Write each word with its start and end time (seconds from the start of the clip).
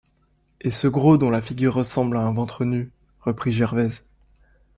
Et 0.61 0.71
ce 0.71 0.87
gros 0.87 1.19
dont 1.19 1.29
la 1.29 1.41
figure 1.43 1.75
ressemble 1.75 2.17
à 2.17 2.21
un 2.21 2.33
ventre 2.33 2.65
nu? 2.65 2.91
reprit 3.19 3.53
Gervaise. 3.53 4.03